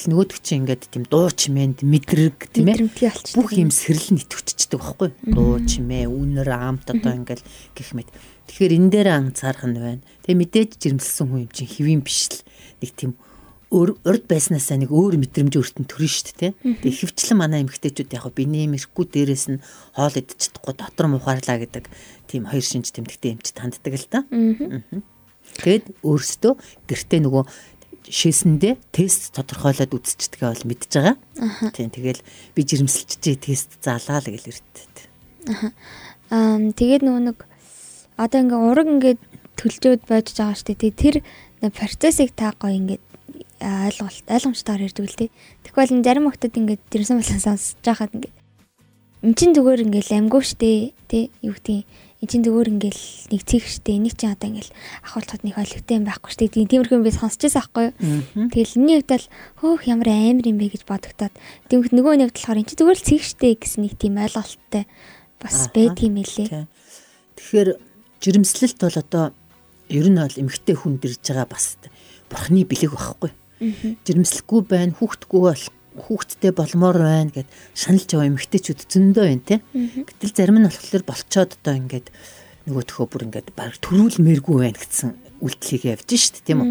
[0.03, 2.91] нөгөөдөг чинь ингээд тийм дуу чимээнд мэдрэг тийм ээ
[3.31, 5.09] бүх юм сэрэл нэтвччихдэг байхгүй.
[5.31, 8.11] Дуу чимээ үнэр амт одоо ингээд гэх мэт.
[8.51, 10.03] Тэгэхээр энэ дээр анцаарах нь байна.
[10.27, 12.43] Тэгээ мэдээж жирэмсэлсэн хүн юм чинь хэвэн биш л
[12.83, 13.11] нэг тийм
[13.75, 16.51] урд байснаасаа нэг өөр мэдрэмж өөртөө төрнө шүү дээ
[16.85, 19.63] тэгээ хөвчлэн манай эмгтээчүүд яг биний мэрхгүй дээрэс нь
[19.97, 21.89] хоол идэж чадахгүй дотор мухаарлаа гэдэг
[22.29, 24.19] тийм хоёр шинж тэмдэгтэй эмч танддаг л да
[25.65, 26.53] тэгээд өөрсдөө
[26.87, 27.43] гэртээ нөгөө
[28.09, 31.15] шээсэндээ тест тодорхойлоод үзчихдгээ бол мэдж байгаа.
[31.73, 32.21] Тийм тэгэл
[32.53, 34.95] би жирэмсэлчжээ тест заалаа л гэл ирдээд.
[36.29, 37.37] Аа тэгээд нөгөө нэг
[38.17, 39.21] одоо ингээ ураг ингээд
[39.57, 41.15] төлжөөд байж байгаа штэ тий тэр
[41.73, 43.03] процессыг та гоё ингээд
[43.61, 45.29] ойлголт ойлгомжтойгоор ирдэг л тий.
[45.65, 48.35] Тэгвэл зарим хүмүүс ингээд жирэмсэн болон сонсож байхад ингээд
[49.25, 51.85] эн чин зүгээр ингээд амгүй штэ тий юу гэдэг
[52.25, 54.73] эн чин зүгээр ингээл нэг цэг штэ нэг чин одоо ингээл
[55.05, 58.49] ахуулцад нэг өлөвтэй юм байхгүй штэ тиймэрхүү би сонсчихсан байхгүй юу?
[58.49, 59.29] Тэгэл энэ үед л
[59.61, 60.73] хөөх ямар амар юм бэ?
[60.73, 61.33] гэж бодогдоод
[61.69, 64.89] тиймэрхүү нөгөө нэг болохоор эн чин зүгээр л цэг штэ гэсэн нэг тийм ойлголттой
[65.37, 66.65] бас байдгийм мэлээ
[67.37, 67.69] тэгэхээр
[68.25, 69.25] жирэмслэлт бол одоо
[69.89, 71.77] ер нь бол эмгтэй хүн дэрж байгаа бас
[72.29, 73.31] бурхны бэлэг байхгүй.
[74.05, 75.63] Жирэмслэхгүй байна хүүхдгүй бол
[75.95, 79.55] хүүхдтэй болмоор байна гэд шаналж байгаа эмэгтэйчүүд зөндөө байна те.
[79.73, 82.07] Гэтэл зарим нь болохоор болцоод одоо ингээд
[82.67, 86.69] нөгөө төхөө бүр ингээд баг төрүүлмээргүй байна гэсэн үйлдэлийг явж шít тийм үү.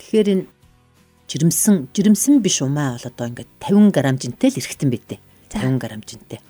[0.00, 0.44] Тэгэхээр энэ
[1.26, 5.20] жирэмсэн жирэмсэн биш умаа бол одоо ингээд 50 г жинтэй л эрэхтэн бидээ.
[5.50, 6.40] 50 г жинтэй.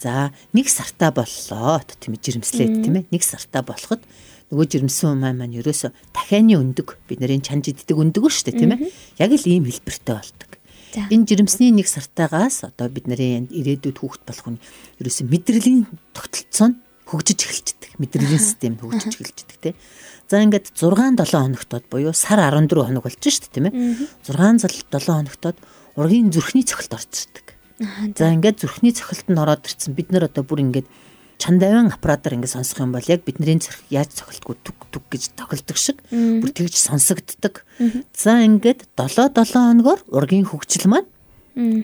[0.00, 3.04] За нэг сартаа боллоо тийм жирэмслээд тийм ээ.
[3.12, 4.00] Нэг сартаа болоход
[4.50, 8.72] нөгөө жирэмсэн умаа маань ерөөсө дахианы өндөг бид нарын чанж иддэг өндөг шүү дээ тийм
[8.76, 8.80] ээ.
[9.20, 10.51] Яг л ийм хэлбэртэй болдог.
[10.92, 14.58] Энэ жирэмсний нэг сартаагаас одоо бид нарын ирээдүйд хүүхэд болох хүн
[15.00, 16.76] ерөөсөн мэдрэлийн тогтолцоо нь
[17.08, 17.90] хөгжиж эхэлждэг.
[17.96, 19.74] Мэдрэлийн систем хөгжиж эхэлждэг тий.
[20.28, 24.08] За ингээд 6 7 хоногтод буюу сар 14 хоног болж шít тийм ээ.
[24.24, 25.56] 6 7 хоногтод
[25.96, 27.46] ургийн зүрхний цохилт орцдог.
[28.16, 30.88] За ингээд зүрхний цохилтод ороод ирсэн бид нар одоо бүр ингээд
[31.42, 35.74] чандавын аппаратаар ингээд сонсох юм бол яг бидний цэрх яаж цохилтгүй түг түг гэж тоглодог
[35.74, 37.66] шиг бүр тэгж сонсогддог.
[38.14, 41.10] За ингээд 7 7 хоногор ургийн хөгжил маань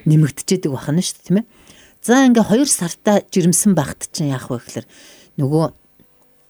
[0.06, 1.46] нэмэгдчихэд бахна шүү дээ тийм ээ.
[2.06, 4.86] За ингээ 2 сартаа жирэмсэн багт чинь яах вэ гэхээр
[5.42, 5.64] нөгөө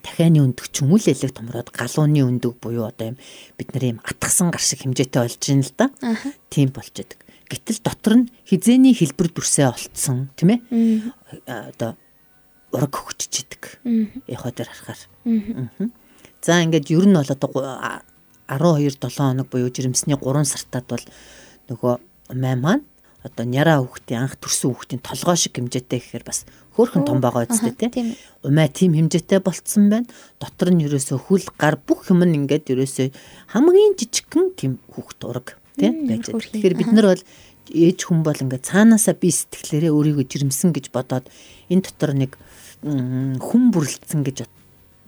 [0.04, 3.18] дахианы өндөг ч юм уу л элэг томроод галууны өндөг буюу одоо юм
[3.56, 5.86] бид нар юм атгсан гар шиг хэмжээтэй болж байна л да.
[6.52, 7.18] Тийм болж идэг.
[7.48, 10.60] Гэтэл дотор нь хизээний хэлбэр дүрсээ олцсон тийм ээ.
[11.48, 11.96] Одоо
[12.72, 13.62] ураг хөгжиж идэг.
[14.28, 15.00] Яхаа дээр харахаар.
[16.42, 17.50] За ингээд ер нь бол одоо
[18.48, 21.04] 12 7 хоног буюу жирэмсний 3 сартад бол
[21.68, 21.94] нөгөө
[22.36, 22.84] май маань
[23.24, 26.46] одоо няраа хүүхдийн анх төрсөн хүүхдийн толгой шиг хэмжээтэй гэхээр бас
[26.78, 28.14] хөөхөн том байгаа үстэй тий.
[28.46, 30.08] Умаа тийм хэмжээтэй болцсон байна.
[30.38, 33.08] Дотор нь ерөөсөө хөл гар бүх юм нь ингээд ерөөсөө
[33.52, 36.46] хамгийн жижигхэн тийм хүүхд ураг тий байж байгаа.
[36.46, 37.22] Тэгэхээр бид нар бол
[37.74, 41.26] ээж хүн бол ингээд цаанаасаа би сэтгэлээрээ өөрийгөө жирэмсэн гэж бодоод
[41.68, 42.38] энэ дотор нэг
[42.82, 44.46] хүн бүрлдсэн гэж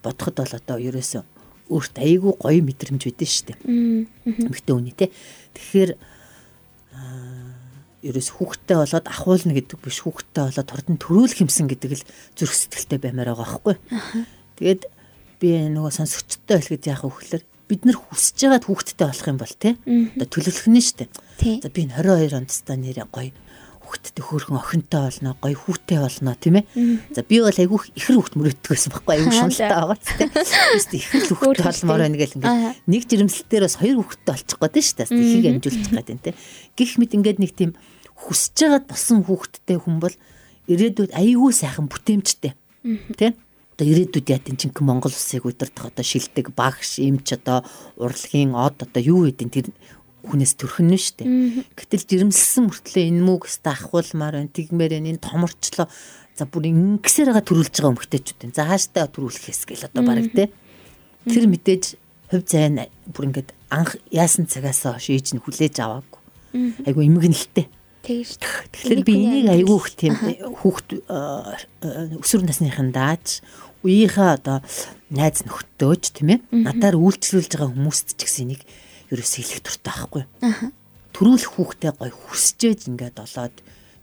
[0.03, 1.23] бодоход бол одоо ерөөсөө
[1.71, 3.59] өөрт айгүй гоё мэдрэмж байдэн шүү дээ.
[4.27, 5.11] Эмэгтэй хүний тий.
[5.55, 5.91] Тэгэхээр
[8.01, 12.05] ерөөс хүүхдтэй болоод ахуулна гэдэг биш хүүхдтэй болоод турдан төрүүлэх юмсан гэдэг л
[12.35, 13.77] зүрх сэтгэлтэй баймаар байгаа байхгүй.
[14.59, 14.83] Тэгээд
[15.39, 19.55] би нөгөө сонсогчтой хэлгээд яах вэ гэхээр бид нар хүсэж байгаад хүүхдтэй болох юм бол
[19.55, 19.71] те
[20.17, 21.11] одоо төлөвлөх нь шүү дээ.
[21.63, 23.31] За би 22 онд ста нэрээ гоё
[23.91, 26.65] хүүхдтэй хөөрхөн охинтой болно, гоё хүүтэй болно тийм ээ.
[27.11, 30.31] За би бол айгүй ихэр хүүхд мөрөддөг байсан байхгүй айгүй шуналтай байгаа тийм.
[30.31, 34.97] Бист ихэр хүүхд толмоор байна гэл ингээд нэг жирэмслэлээр бас хоёр хүүхдтэй олчих гээд шүү
[35.03, 35.09] дээ.
[35.11, 36.37] Ихийг амжуулчих гээд тийм.
[36.79, 37.71] Гэх мэт ингээд нэг тийм
[38.15, 40.15] хүсэж байгаад болсон хүүхдтэй хүн бол
[40.71, 42.53] ирээдүйд айгүй сайхан бүтээмжтэй
[43.19, 43.35] тийм
[43.81, 47.65] одоо ирээдүйд яа тийм чинь Монгол улсыг удирдах одоо шилдэг багш эмч одоо
[47.97, 49.67] урлагийн од одоо юу гэдэг тэр
[50.27, 51.25] хүнээс төрхөн нь штэ.
[51.77, 54.53] Гэтэл жирэмсэлсэн мөртлөө энэ мөг өстө ахуулмаар байна.
[54.53, 55.89] Тэгмээр энэ томорчлоо.
[56.37, 58.57] За бүр ингэсээр байгаа төрүүлж байгаа өмгтээчүүд энэ.
[58.57, 60.53] За хааштай төрүүлэхээс гэл одоо баг те.
[61.29, 61.85] Тэр мэдээж
[62.31, 66.21] хувь зайн бүр ингээд анх яасан цагаас ээж нь хүлээж аваагүй.
[66.87, 67.67] Айгу эмгэнэлтэй.
[68.01, 68.41] Тэгэж.
[68.73, 71.05] Тэгэхээр би энийг айгүй их тийм хүүхд
[72.17, 73.45] өсвөр насныхын дааж
[73.85, 74.65] үеийнхээ одоо
[75.13, 78.63] найз нөхдөөж тийм ээ надаар үйлчлүүлж байгаа хүмүүст ч гэсэн энийг
[79.11, 80.25] ерөөс хэлэх дуртай байхгүй.
[81.11, 83.57] Төрүүлэх хүүхдээ гой хүсчээж ингээд болоод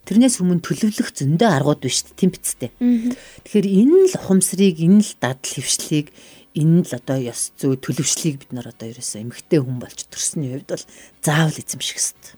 [0.07, 2.71] тэрнээс өмнө төлөвлөх зөндөө аргууд биш тийм бицтэй.
[2.77, 6.11] Тэгэхээр энэ л ухамсарыг, энэ л дадал хөвшлийг,
[6.55, 10.71] энэ л одоо ёс зүй төлөвшлийг бид нар одоо ерөөсөө эмгтэй хүн болж төрсний хувьд
[10.71, 10.85] бол
[11.19, 12.33] заавал эзэмших хэрэгтэй.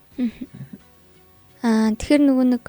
[1.62, 2.64] Аа тэгэхээр нөгөө нэг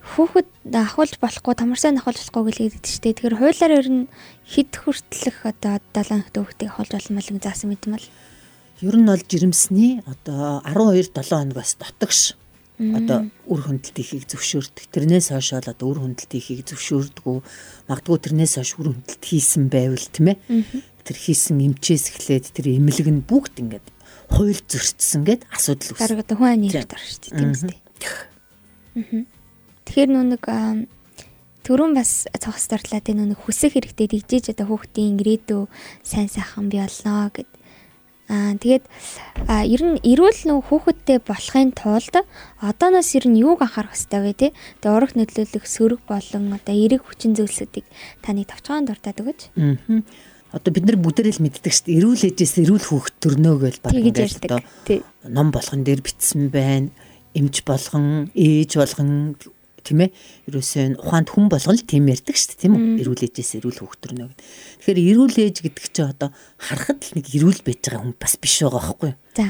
[0.00, 4.04] хүүхэд ахуулж болохгүй, тамарсаа ахуулж болохгүй гэлээд чинь тэгэхээр хуулиар ер нь
[4.48, 8.06] хэд хүртэлх одоо 7 хүүхдийг ахуулж болно мэл заасан мэт юм бол
[8.80, 12.36] ер нь бол жирэмсний одоо 12 7 хоногоос дотогш
[12.80, 14.88] одоо үр хөндлөлт ихийг зөвшөөрдөг.
[14.88, 17.38] Тэрнээс хойш бол одоо үр хөндлөлт ихийг зөвшөөрдөггүй.
[17.92, 20.40] Магадгүй тэрнээс хойш үр хөндлөлт хийсэн байвал тийм ээ.
[21.04, 23.86] Тэр хийсэн эмчээс эхлээд тэр эмнэлэг нь бүгд ингээд
[24.32, 26.00] хууль зөрчсөн гэд асуудал үүс.
[26.00, 27.76] Дараг одоо хүн нэрт орно шүү дээ тийм үстэй.
[29.84, 30.44] Тэгэхээр нэг
[31.60, 35.68] Төрөн бас цогц дарлаад энэ нэг хүсэх хэрэгтэй дэгжиж одоо хүүхдийн ирээдүй
[36.00, 37.50] сайн сайхан бий болноо гэд
[38.30, 38.86] Аа тэгээд
[39.66, 42.14] ер нь эрүүл нөх хүүхэдтэй болохын тулд
[42.62, 44.48] одооноос ер нь юуг анхаарах хэрэгтэй вэ те?
[44.78, 47.90] Тэгээд урах нөлөөлөх сөрөг болон одоо эерэг хүчин зүйлсүүдийг
[48.22, 49.40] таны товчхон дуртаад өгөөч.
[49.58, 50.06] Аа.
[50.54, 51.98] Одоо бид нар бүгдээрээ л мэддэг шүү дээ.
[51.98, 54.58] Эрүүл ээжээс эрүүл хүүхэд төрнөө гэж баг ингээд одоо
[55.26, 56.90] ном болгон дээр бичсэн байна.
[57.34, 59.38] Эмч болгон, ээж болгон
[59.82, 60.10] тийм ээ
[60.50, 64.40] ерөөсөө ухаанд хүн болгол тийм ярьдаг шүү дээ тийм үү эрүүл ээжээс эрүүл хөвгтөрнө гэдэг.
[64.80, 66.28] Тэгэхээр эрүүл ээж гэдэг чинь одоо
[66.60, 69.18] харахад л нэг эрүүл байж байгаа хүн бас биш байгаа байхгүй юу?
[69.36, 69.46] За.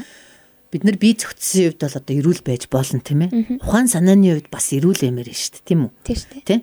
[0.71, 3.31] Бид нар бие зохицсон хувьд бол одоо эрүүл байж болно тийм ээ.
[3.59, 5.93] Ухаан санааны хувьд бас эрүүл эмээр шүү дээ тийм үү?
[6.07, 6.47] Тийм шүү дээ.
[6.47, 6.61] Тийм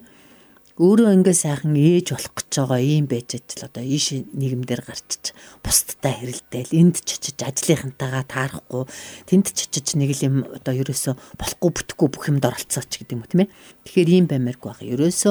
[0.78, 3.66] өөрөө ингээ сайхан ээж болох гэж байгаа юм байж ажил.
[3.66, 5.34] Одоо ийш нийгэмдэр гарчиж
[5.66, 8.86] бусдтай хэрэлдээл энд чичиж ажлынхантайгаа таарахгүй
[9.26, 13.32] тэнд чичиж нэг л юм одоо ерөөсө болохгүй бүтэхгүй бүх юмд оролцооч гэдэг юм уу
[13.34, 13.54] тийм ээ?
[13.90, 15.30] Тэгэхээр ийм баймааргүй байгаа ерөөсө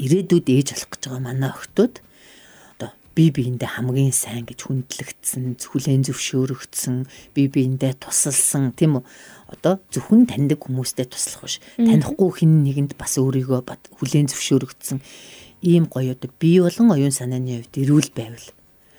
[0.00, 1.94] ирээдүйд ээж болох гэж байгаа манай охтууд
[3.14, 9.04] бие биендээ хамгийн сайн гэж хүндлэгдсэн, хүлээн зөвшөөрөгдсөн, бие биендээ тусалсан тийм үү?
[9.54, 11.62] Одоо зөвхөн таньдаг хүмүүстэй туслах биш.
[11.78, 13.62] Танихгүй хин нэгэнд бас өөрийгөө
[14.02, 14.98] хүлээн зөвшөөрөгдсөн
[15.64, 18.48] ийм гоё одоо бие болон оюун санааны хувьд эрүүл байвал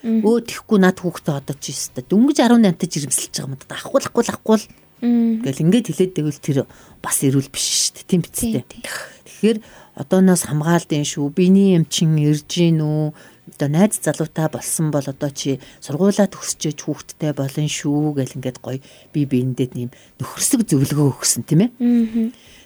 [0.06, 4.24] өө тэхгүй над хүүхдээ одоо чи өстө дөнгөж 18 таж ирэмсэлж байгаа юм да ахгуулахгүй
[4.30, 4.64] ахгуул
[5.06, 6.58] Ингээл ингээд хилээд байвал тэр
[7.04, 8.10] бас эрүүл биш шүү дээ.
[8.10, 8.64] Тийм биз дээ.
[8.64, 9.58] Тэгэхээр
[10.00, 11.36] одооноос хамгаалдیں۔ шүү.
[11.36, 13.12] Биний юм чин ирж гин үү?
[13.56, 18.84] Одоо найз залуутай болсон бол одоо чи сургуулаа төгсчөөч хүүхдтэй болно шүү гэл ингээд гоё
[19.16, 21.72] би биендээ нэм нөхөрсөг зөвлөгөө өгсөн тийм ээ.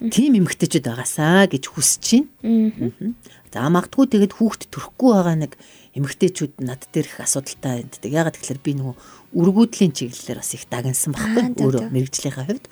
[0.09, 3.13] Тийм эмгтээчүүд байгаасаа гэж хүсэж байна.
[3.53, 5.53] За магадгүй тэгээд хүүхд төрөхгүй байгаа нэг
[5.93, 8.09] эмгтээчүүд над дээр их асуудалтай байдаг.
[8.09, 8.95] Ягаад гэвэл би нөгөө
[9.37, 12.65] үргүүдлийн чиглэлээр бас их дагнсан баггүй өөрөө мэрэгжлийнхаа хувьд.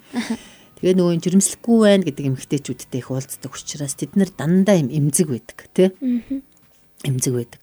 [0.81, 5.57] Тэгээ нөгөө жирэмслэхгүй байна гэдэг эмгтээчүүдтэй их уулздаг учраас тэд нар дандаа юм эмзэг байдаг
[5.73, 5.89] тий.
[7.05, 7.61] Эмзэг байдаг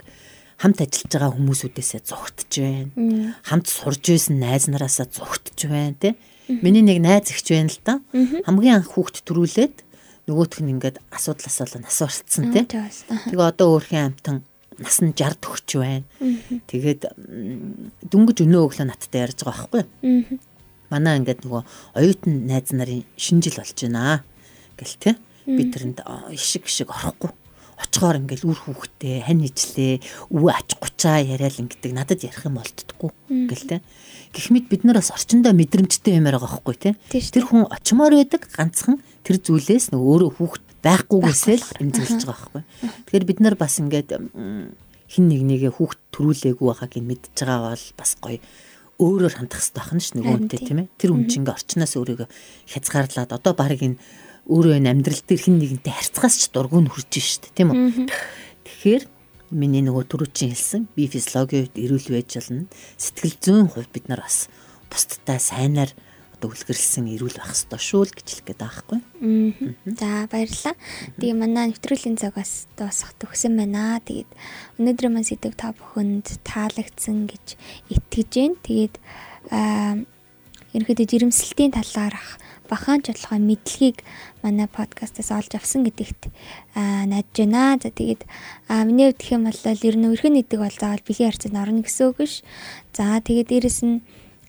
[0.64, 3.36] хамт ажиллаж байгаа хүмүүсүүдээсээ зугтж байна.
[3.44, 6.16] Хамт сурж байсан найз нараасаа зугтж байна тий.
[6.48, 8.00] Миний нэг найз ихч байна л да.
[8.48, 9.84] Хамгийн анх хүүхд төрүүлээд
[10.24, 12.64] нөгөөх нь ингээд асуудлаас болоо нас орцсон тий.
[12.64, 14.40] Тэгээ одоо өөрхийн амтан
[14.80, 16.08] нас нь 60 төгч байна.
[16.64, 17.12] Тэгээд
[18.08, 20.40] дүнгэж өнөө өглөө надтай ярьж байгаа байхгүй.
[20.88, 24.24] Манай ингээд нөгөө оюутан найз нарын шинжил болж байна
[24.80, 25.14] гэл тий.
[25.44, 26.00] Би тэрэнд
[26.32, 27.36] ишиг шиг орохгүй
[27.78, 29.94] очихоор ингээл үр хүүхдээ хань ижлээ
[30.30, 33.10] өвөө ач гучаа яриад ингээд надад ярих юм болтдоггүй
[33.50, 33.76] гэл те.
[34.34, 36.90] Гихмэд бид нар бас орчиндөө мэдрэмжтэй юмар байгаа байхгүй те.
[37.10, 42.62] Тэр хүн очимоор байдаг ганцхан тэр зүйлээс нөгөө өөрөө хүүхд байхгүйгээсээ л эмзэглэж байгаа байхгүй.
[43.08, 44.10] Тэгэхээр бид нар бас ингээд
[45.08, 48.38] хин нэг нэгэ хүүхд төрүүлээгүй байгааг нь мэдж байгаа бол бас гоё.
[48.94, 50.88] Өөрөөр хандах хэрэгтэй байна ш нөгөөнтэй тийм ээ.
[50.98, 52.28] Тэр хүн чинь ингээ орчноос өөрийгөө
[52.70, 53.98] хязгаарлаад одоо баг энэ
[54.48, 58.08] өөрөө энэ амьдрал дээр хин нэгэнтэй харьцахаас ч дургүй нөхөрж штт тийм үү.
[58.64, 59.02] Тэгэхээр
[59.56, 62.68] миний нөгөө түрүүчийн хэлсэн би физиологийн үед эрүүл байж болно.
[63.00, 64.52] Сэтгэл зүйн хувьд бид нар бас
[64.92, 65.90] бусдтай сайнаар
[66.44, 69.00] одоо үлгэрэлсэн эрүүл байх ёстой шүү л гэж хэлэх гээд байгаа байхгүй.
[69.96, 70.74] За баярлалаа.
[71.16, 74.02] Тэгээ манай нэвтрүүлгийн цагаас дуусах төгсөн байна.
[74.04, 74.28] Тэгээд
[74.76, 77.46] өнөөдрийн маань сэдв та бүхэнд таалагдсан гэж
[77.96, 78.60] итгэж байна.
[78.60, 78.94] Тэгээд
[80.74, 82.36] ерөнхийдөө жирэмслэлтийн талаарх
[82.68, 84.02] бахаан чотлогоо мэдлэгийг
[84.42, 86.32] манай подкастаас олж авсан гэдэгт
[86.74, 87.78] найдаж байна.
[87.82, 88.22] За тэгээд
[88.88, 92.04] миний хувьд гэх юм бол ер нь өрхөн нэдэг бол заавал бэлгийн харьцаанд орно гэсэн
[92.08, 92.42] үг биш.
[92.96, 94.02] За тэгээд дээрэс нь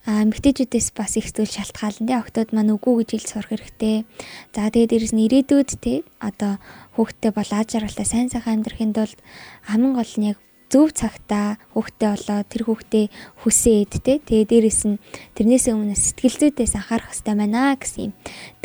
[0.05, 4.05] эмгтээчүүдээс бас их зүйл шалтгаална тий октод маань үгүй гэж хэлж сурах хэрэгтэй.
[4.53, 6.61] За тэгээд дээрэс нь ирээдүйд тий одоо
[6.93, 9.17] хүүхдтэй бол аж аргалтай сайн сайхан амьдрахын тулд
[9.65, 10.37] хамгийн гол нь яг
[10.69, 13.05] зөв цагтаа хүүхдээ болоо тэр хүүхдээ
[13.41, 15.01] хүсээд те тэгээ дээрэс нь
[15.37, 18.13] тэрнээс өмнө сэтгэл зүйдээс анхаарах хэрэгтэй байна гэсэн юм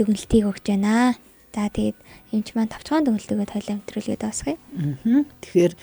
[0.00, 1.16] дүгнэлтийг өгч байна.
[1.50, 1.98] За тэгээд
[2.30, 4.56] эмч маань тавчгаан дүгнэлтөөгөө тойлоо өтрүүлгээд басгая.
[4.56, 5.26] Аа.
[5.42, 5.74] Тэгэхээр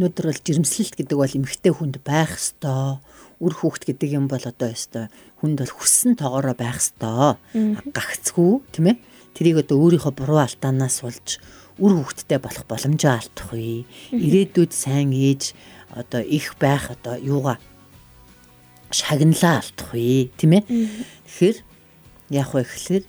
[0.00, 3.04] өнөөдөр бол жирэмслэлт гэдэг бол эмгхтэй хүнд байх ёстой.
[3.36, 5.12] Үр хүүхд гэдэг юм бол одоо ёстой.
[5.44, 7.36] Хүнд бол хүссэн тоогоороо байх ёстой.
[7.92, 8.96] Гагцгүй тийм ээ.
[9.36, 11.36] Тэрийг одоо өөрийнхөө буруу алдаанаас болж
[11.80, 13.88] үр хөвгттэй болох боломжоо алдах вэ?
[14.12, 15.56] Ирээдүйд сайн ээж
[15.90, 17.58] одоо их байх одоо юугаа
[18.92, 20.30] шагналаа алдах вэ?
[20.36, 20.64] Тийм ээ.
[21.24, 21.56] Тэгэхээр
[22.36, 23.04] яах вэ гэхээр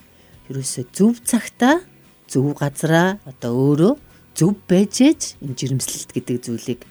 [0.50, 1.84] ерөөсөө зөв цагтаа
[2.32, 3.94] зөв газараа одоо өөрөө
[4.34, 6.82] зөв байж ээж энэ жирэмслэлт гэдэг зүйлийг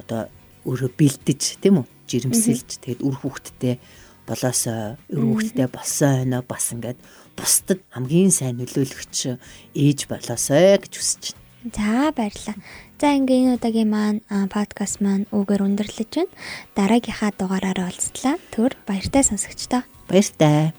[0.00, 0.32] одоо
[0.64, 1.86] өөрөө бэлдэж тийм үү?
[2.06, 3.82] Жирэмсэлж тэгээд үр хөвгттэй
[4.26, 6.98] болоосоо үр хөвгттэй болсон хойноо бас ингээд
[7.36, 9.38] бусдад хамгийн сайн нөлөөлөгч
[9.76, 11.44] ээж болоосой гэж хүсэж байна.
[11.76, 12.56] За баярлалаа.
[13.00, 16.32] За ингээ энэ удаагийн маань подкаст маань үгээр өндөрлөж байна.
[16.78, 18.40] Дараагийнхаа дугаараараа уулзлаа.
[18.54, 19.82] Төр баяртай сонсогчдоо.
[20.08, 20.72] Баяртай.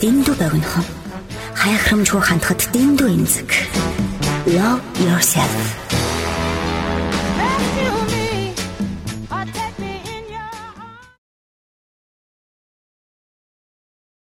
[0.00, 0.86] Дэндүү богинохон.
[1.60, 3.50] Хаяхрамжгүй хандхад дэндүү эмзэг.
[4.48, 5.99] Love yourself.